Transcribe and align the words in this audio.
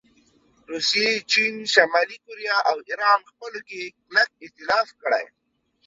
روسیې، 0.71 1.09
چین، 1.31 1.53
شمالي 1.73 2.17
کوریا 2.25 2.57
او 2.69 2.77
ایران 2.89 3.19
خپلو 3.31 3.59
کې 3.69 3.81
کلک 4.05 4.29
ایتلاف 4.43 4.87
کړی 5.01 5.25